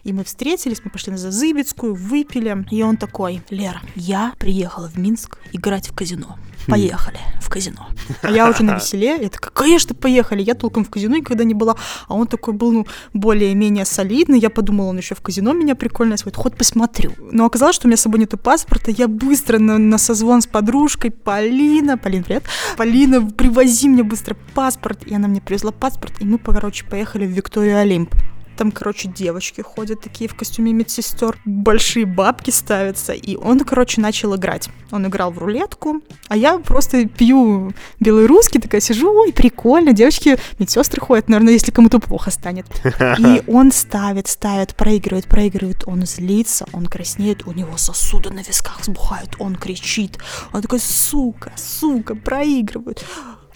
[0.04, 2.66] и мы встретились, мы пошли на Зазыбецкую, выпили.
[2.72, 6.38] И он такой, Лера, я приехала в Минск играть в казино.
[6.66, 7.88] Поехали в казино.
[8.22, 9.18] А я уже на веселе.
[9.22, 10.42] Я такая, конечно, поехали.
[10.42, 11.76] Я толком в казино никогда не была.
[12.08, 14.40] А он такой был, ну, более-менее солидный.
[14.40, 17.12] Я подумала, он еще в казино меня прикольно свой хоть посмотрю.
[17.32, 18.92] Но оказалось, что у меня с собой нету паспорта.
[18.92, 21.12] Я быстро на, на созвон с подружкой.
[21.12, 22.44] Полина, Полин, привет.
[22.76, 25.04] Полина, привози мне быстро паспорт.
[25.06, 26.14] И она мне привезла паспорт.
[26.20, 28.14] И мы, короче, поехали в Викторию Олимп.
[28.58, 34.36] Там, короче, девочки ходят такие в костюме медсестер, большие бабки ставятся, и он, короче, начал
[34.36, 34.70] играть.
[34.90, 40.40] Он играл в рулетку, а я просто пью белый русский, такая сижу, ой, прикольно, девочки,
[40.58, 42.66] медсестры ходят, наверное, если кому-то плохо станет.
[43.20, 48.84] И он ставит, ставит, проигрывает, проигрывает, он злится, он краснеет, у него сосуды на висках
[48.84, 50.18] сбухают, он кричит,
[50.52, 53.06] он такой, сука, сука, проигрывают.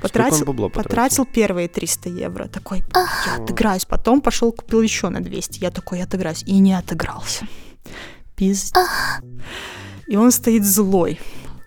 [0.02, 0.90] Потратил, бабла потратил?
[0.90, 2.48] потратил первые 300 евро.
[2.48, 2.84] Такой,
[3.26, 3.86] я отыграюсь.
[3.86, 5.60] Потом пошел купил еще на 200.
[5.60, 6.44] Я такой, я отыграюсь.
[6.48, 7.48] И не отыгрался.
[8.36, 8.74] Пиздец.
[10.08, 11.20] И он стоит злой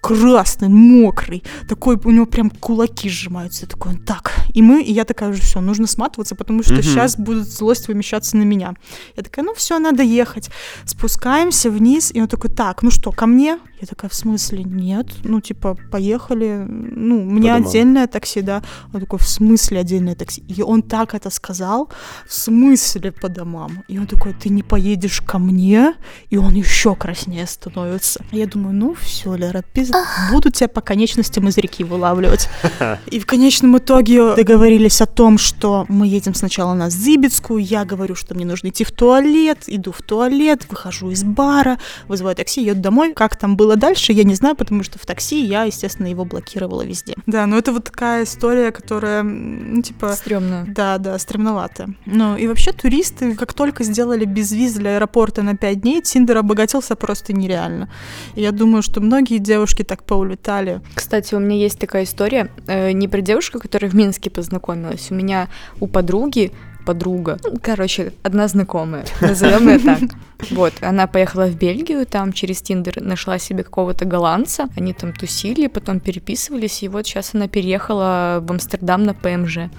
[0.05, 4.33] красный, мокрый, такой, у него прям кулаки сжимаются, такой, он так.
[4.53, 6.83] И мы, и я такая уже, все, нужно сматываться, потому что Мгм.
[6.83, 8.75] сейчас будет злость вымещаться на меня.
[9.17, 10.51] Я такая, ну все, надо ехать.
[10.85, 13.59] Спускаемся вниз, и он такой, так, ну что, ко мне?
[13.81, 17.67] Я такая, в смысле, нет, ну типа, поехали, ну, мне домам.
[17.67, 18.63] отдельное такси, да.
[18.93, 20.43] Он такой, в смысле отдельное такси?
[20.49, 21.89] И он так это сказал,
[22.29, 23.83] в смысле по домам?
[23.89, 25.95] И он такой, ты не поедешь ко мне?
[26.31, 28.25] И он еще краснее становится.
[28.33, 29.94] Я думаю, ну все, Лера, пизда,
[30.31, 32.49] буду тебя по конечностям из реки вылавливать.
[33.07, 38.15] И в конечном итоге договорились о том, что мы едем сначала на Зыбецкую, я говорю,
[38.15, 41.79] что мне нужно идти в туалет, иду в туалет, выхожу из бара,
[42.09, 43.13] вызываю такси, еду домой.
[43.15, 46.83] Как там было дальше, я не знаю, потому что в такси я, естественно, его блокировала
[46.83, 47.15] везде.
[47.27, 50.13] Да, но это вот такая история, которая, ну, типа...
[50.15, 50.65] Стрёмно.
[50.69, 51.91] Да, да, стремновато.
[52.07, 56.97] Ну и вообще туристы, как только сделали безвиз для аэропорта на 5 дней, Тиндер обогатился
[56.97, 57.89] просто нереально.
[58.35, 60.81] И я думаю, что многие девушки так поулетали.
[60.95, 65.11] Кстати, у меня есть такая история, э, не про девушку, которая в Минске познакомилась.
[65.11, 65.49] У меня
[65.81, 66.53] у подруги
[66.85, 70.01] подруга, ну, короче, одна знакомая, назовем ее так.
[70.51, 75.69] Вот, она поехала в Бельгию, там через Тиндер нашла себе какого-то голландца, они там тусили,
[75.69, 79.71] потом переписывались, и вот сейчас она переехала в Амстердам на ПМЖ.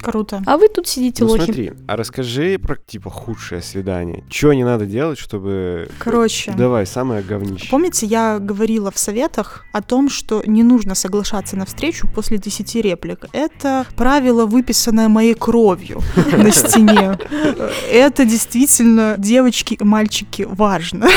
[0.00, 0.42] Круто.
[0.46, 1.44] А вы тут сидите, Ну лохи.
[1.44, 4.24] смотри, а расскажи про, типа, худшее свидание.
[4.28, 5.88] Чего не надо делать, чтобы...
[5.98, 6.52] Короче.
[6.52, 7.68] Давай, самое говнище.
[7.70, 12.74] Помните, я говорила в советах о том, что не нужно соглашаться на встречу после 10
[12.76, 13.26] реплик.
[13.32, 16.00] Это правило, выписанное моей кровью
[16.32, 17.18] на стене.
[17.90, 21.08] Это действительно, девочки и мальчики, важно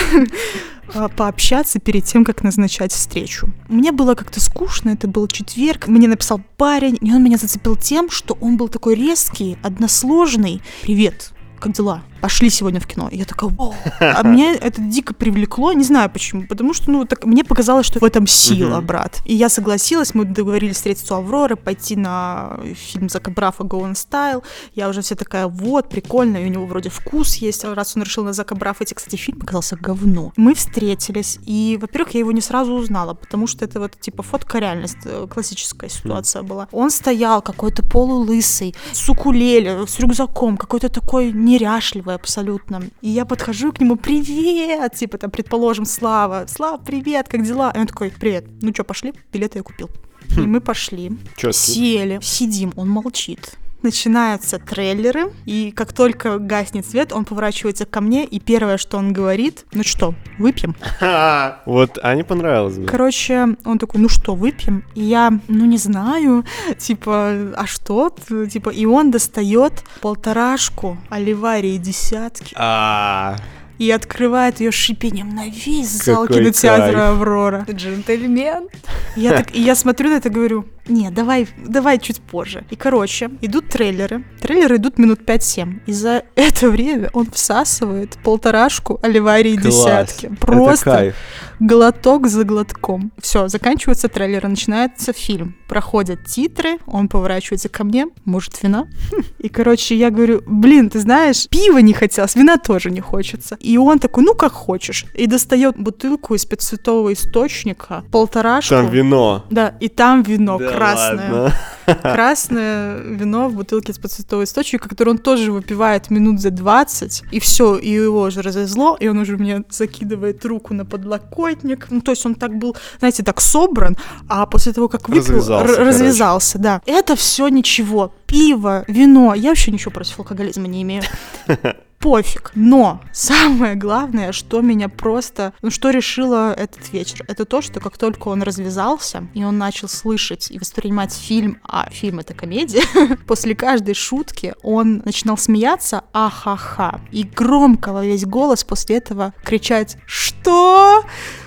[1.16, 3.50] пообщаться перед тем, как назначать встречу.
[3.68, 8.10] Мне было как-то скучно, это был четверг, мне написал парень, и он меня зацепил тем,
[8.10, 10.62] что он был такой резкий, односложный.
[10.82, 12.02] «Привет, как дела?
[12.22, 13.08] Пошли сегодня в кино.
[13.12, 13.76] И я такая, вау.
[14.00, 18.00] А меня это дико привлекло, не знаю почему, потому что, ну, так, мне показалось, что
[18.00, 18.86] в этом сила, Мгм.
[18.88, 19.22] брат.
[19.26, 23.94] И я согласилась, мы договорились встретиться у Авроры, пойти на фильм Зака Брафа «Go on
[23.94, 24.44] Style».
[24.74, 28.24] Я уже вся такая, вот, прикольно, и у него вроде вкус есть, раз он решил
[28.24, 28.96] на Зака Брафа идти.
[28.96, 30.32] Кстати, фильм оказался говно.
[30.36, 34.60] Мы встретились, и, во-первых, я его не сразу узнала, потому что это вот, типа, фотка
[34.60, 36.68] реальность, э, классическая ситуация была.
[36.72, 42.82] Он стоял какой-то полулысый, с укулеле, с рюкзаком, какой-то такой неряшливый абсолютно.
[43.02, 47.72] И я подхожу к нему, привет, типа, там, предположим, Слава, Слава, привет, как дела?
[47.76, 49.14] И он такой, привет, ну что, пошли?
[49.32, 49.90] Билеты я купил.
[50.38, 53.58] И мы пошли, Чё, сели, сидим, он молчит.
[53.86, 59.14] Начинаются трейлеры, и как только гаснет свет, он поворачивается ко мне, и первое, что он
[59.14, 60.76] говорит, ну что, выпьем?
[61.68, 62.88] Вот Ане понравилось бы.
[62.88, 64.84] Короче, он такой, ну что, выпьем?
[64.96, 66.46] И я, ну не знаю,
[66.80, 68.10] типа, а что?
[68.52, 73.36] Типа, и он достает полторашку оливарии десятки А,
[73.78, 77.10] и открывает ее шипением на весь зал Какой кинотеатра кайф.
[77.12, 77.66] Аврора.
[77.70, 78.68] Джентльмен.
[79.16, 82.64] Я так, и я смотрю на это и говорю, не, давай, давай чуть позже.
[82.70, 84.24] И, короче, идут трейлеры.
[84.42, 85.80] Трейлеры идут минут 5-7.
[85.88, 90.32] И за это время он всасывает полторашку оливарии десятки.
[90.40, 91.14] Просто
[91.60, 93.12] глоток за глотком.
[93.20, 95.56] Все, заканчивается трейлер, начинается фильм.
[95.68, 98.88] Проходят титры, он поворачивается ко мне, может, вина?
[99.40, 103.58] И, короче, я говорю, блин, ты знаешь, пива не хотелось, вина тоже не хочется.
[103.60, 105.06] И он такой, ну, как хочешь.
[105.16, 108.76] И достает бутылку из пятцветового источника, полторашку.
[108.76, 109.46] Там вино.
[109.50, 111.54] Да, и там вино Да красное.
[111.86, 117.24] Красное вино в бутылке из подцветового источника, которое он тоже выпивает минут за 20.
[117.32, 121.88] И все, и его уже развезло, и он уже мне закидывает руку на подлокотник.
[121.90, 125.84] Ну, то есть он так был, знаете, так собран, а после того, как выпил, Развязался,
[125.84, 126.82] развязался, да.
[126.86, 128.14] Это все ничего.
[128.26, 129.34] Пиво, вино.
[129.36, 131.04] Я вообще ничего против алкоголизма не имею.
[132.06, 132.52] Пофиг.
[132.54, 135.54] Но самое главное, что меня просто...
[135.64, 139.88] Ну, что решило этот вечер, это то, что как только он развязался, и он начал
[139.88, 142.84] слышать и воспринимать фильм, а фильм— это комедия,
[143.28, 147.02] после каждой шутки он начинал смеяться ахаха.
[147.12, 151.04] И громко во весь голос после этого кричать «Что?»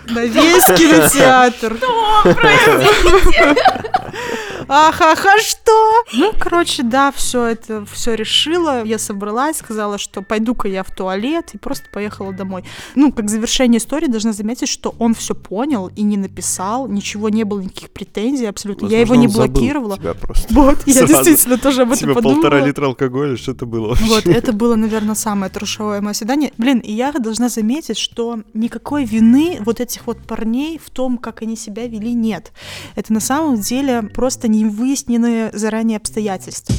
[0.08, 1.78] на весь кинотеатр.
[4.68, 6.04] Ахаха, что?
[6.12, 8.84] Ну, короче, да, все это все решила.
[8.84, 12.64] Я собралась, сказала, что пойду-ка я в туалет и просто поехала домой.
[12.94, 17.44] Ну, как завершение истории должна заметить, что он все понял и не написал, ничего не
[17.44, 18.86] было, никаких претензий абсолютно.
[18.86, 19.96] я его Возможно, не блокировала.
[19.96, 20.52] Тебя просто.
[20.54, 21.24] Вот, я Сразу.
[21.24, 22.34] действительно тоже об этом Типа подумала.
[22.34, 24.04] полтора литра алкоголя, что это было вообще?
[24.04, 26.52] Вот, это было, наверное, самое трешовое мое свидание.
[26.58, 31.42] Блин, и я должна заметить, что никакой вины вот этих вот парней в том, как
[31.42, 32.52] они себя вели, нет.
[32.96, 36.74] Это на самом деле просто невыясненные заранее обстоятельства.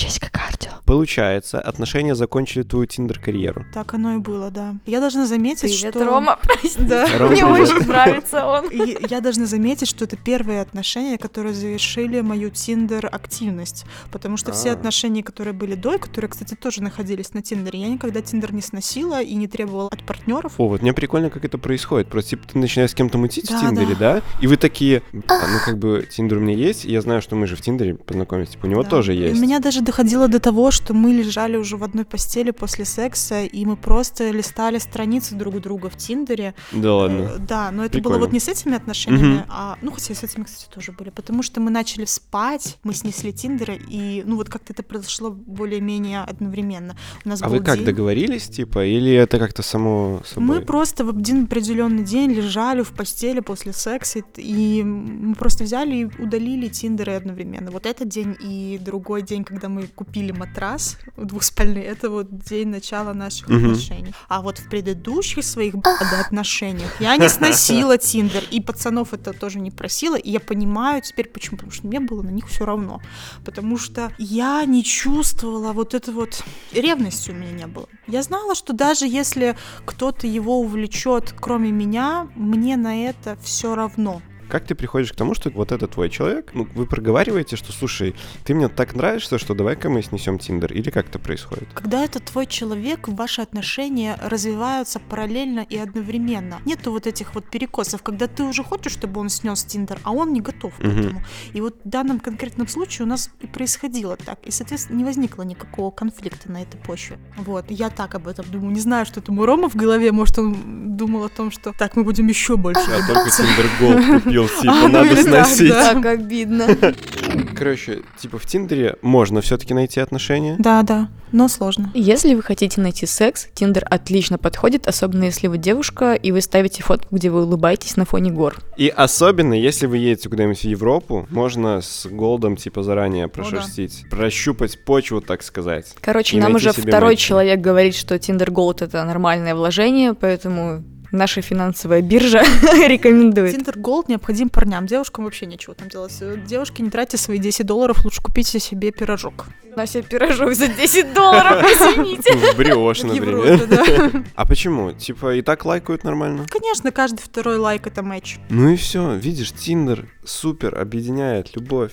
[0.00, 0.70] Полчасика кардио.
[0.86, 3.66] Получается, отношения закончили твою тиндер-карьеру.
[3.74, 4.74] Так оно и было, да.
[4.86, 6.04] Я должна заметить, Привет, что...
[6.04, 6.80] Рома, прости.
[6.82, 7.06] Да.
[7.18, 7.70] Рома, Мне привет.
[7.70, 8.68] очень нравится он.
[8.70, 13.84] И я должна заметить, что это первые отношения, которые завершили мою Тиндер-активность.
[14.10, 14.72] Потому что все А.
[14.72, 18.62] отношения, которые были до, и которые, кстати, тоже находились на Тиндере, я никогда Тиндер не
[18.62, 20.54] сносила и не требовала от партнеров.
[20.58, 22.08] О, вот мне прикольно, как это происходит.
[22.08, 24.22] Просто типа ты начинаешь с кем-то мутить Да, в Тиндере, да.
[24.40, 27.36] И вы такие, «А, ну как бы Тиндер у меня есть, и я знаю, что
[27.36, 28.88] мы же в Тиндере познакомились, типа у него Да.
[28.88, 29.38] тоже И есть.
[29.38, 33.42] У меня даже доходило до того, что мы лежали уже в одной постели после секса,
[33.42, 36.54] и мы просто листали страницы друг друга в Тиндере.
[36.72, 37.22] Да ладно.
[37.22, 38.18] Э, Да, но это Прикольно.
[38.18, 39.44] было вот не с этими отношениями, Мгм.
[39.48, 42.94] а, ну, хотя и с этими, кстати, тоже были, потому что мы начали спать, мы
[42.94, 46.96] снесли Тиндера, и, ну, вот как-то это произошло более-менее одновременно.
[47.24, 50.46] У нас А был вы как день- договорились, типа, или это как-то само собой?
[50.58, 55.96] Мы просто в один определенный день лежали в постели после секса, и мы просто взяли
[55.96, 57.70] и удалили Тиндеры одновременно.
[57.70, 63.12] Вот этот день и другой день, когда мы купили матрас двухспальный, это вот день начала
[63.12, 63.72] наших Мгм.
[63.72, 64.14] отношений.
[64.28, 65.74] А вот в предыдущих своих
[66.20, 71.28] отношениях я не сносила Тиндер, и пацанов это тоже не просила, и я понимаю теперь
[71.28, 73.00] почему, потому что мне было на них все равно.
[73.44, 77.86] Потому что я не чувствовала вот это вот ревности у меня не было.
[78.06, 84.22] Я знала, что даже если кто-то его увлечет, кроме меня, мне на это все равно.
[84.50, 86.50] Как ты приходишь к тому, что вот это твой человек?
[86.54, 90.90] Ну, вы проговариваете, что, слушай, ты мне так нравишься, что давай-ка мы снесем Тиндер, или
[90.90, 91.68] как это происходит?
[91.74, 96.60] Когда это твой человек, ваши отношения развиваются параллельно и одновременно.
[96.64, 100.32] Нету вот этих вот перекосов, когда ты уже хочешь, чтобы он снес Тиндер, а он
[100.32, 101.22] не готов к этому.
[101.52, 104.40] И вот в данном конкретном случае у нас и происходило так.
[104.44, 107.18] И, соответственно, не возникло никакого конфликта на этой почве.
[107.36, 108.72] Вот, я так об этом думаю.
[108.72, 110.10] Не знаю, что там у Рома в голове.
[110.12, 113.30] Может, он думал о том, что так, мы будем еще больше Я только.
[113.30, 115.68] Tinder Gold купил, типа, А, ну надо или так, сносить.
[115.70, 115.94] да.
[115.94, 116.66] Так обидно.
[117.56, 120.56] Короче, типа в Тиндере можно все-таки найти отношения.
[120.58, 121.90] Да, да, но сложно.
[121.94, 126.82] Если вы хотите найти секс, Тиндер отлично подходит, особенно если вы девушка, и вы ставите
[126.82, 128.56] фотку, где вы улыбаетесь на фоне гор.
[128.76, 134.04] И особенно, если вы едете куда-нибудь в Европу, можно с gold ом, типа, заранее прошерстить,
[134.10, 135.94] прощупать почву, так сказать.
[136.00, 137.22] Короче, нам уже второй мэтча.
[137.28, 142.42] человек говорит, что Tinder Gold это нормальное вложение, поэтому наша финансовая биржа
[142.86, 143.54] рекомендует.
[143.54, 144.86] Tinder Gold необходим парням.
[144.86, 146.16] Девушкам вообще нечего там делать.
[146.20, 149.46] Э, Девушки, не тратьте свои 10 долларов, лучше купите себе пирожок.
[149.76, 152.56] На себе пирожок за 10 долларов, извините.
[152.56, 154.24] Бриош, например.
[154.34, 154.92] А почему?
[154.92, 156.46] Типа, и так лайкают нормально?
[156.48, 158.38] Конечно, каждый второй лайк это матч.
[158.48, 161.92] Ну и все, видишь, Тиндер супер объединяет любовь.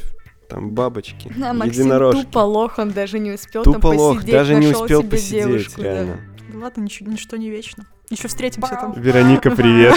[0.49, 2.21] Там бабочки, Да, Максим единорожки.
[2.23, 5.09] тупо лох, он даже не успел там Тупо лох, посидеть, даже не нашел успел себе
[5.09, 6.13] посидеть, девушку, реально.
[6.15, 7.85] Да ладно, ничего, ничто не вечно.
[8.09, 8.93] Еще встретимся там.
[8.93, 9.95] Вероника, привет.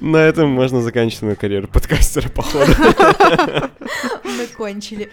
[0.00, 2.72] На этом можно заканчивать мою карьеру подкастера, походу.
[4.24, 5.10] Мы кончили.